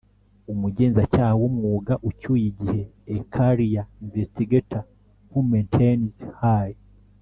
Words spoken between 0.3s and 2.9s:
Umugenzacyaha w umwuga ucyuye igihe